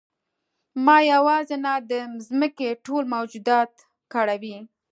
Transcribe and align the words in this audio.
ما 0.85 0.97
یوازې 1.13 1.57
نه 1.65 1.73
د 1.89 1.91
ځمکې 2.27 2.69
ټول 2.85 3.03
موجودات 3.15 3.71
کړوي. 4.13 4.57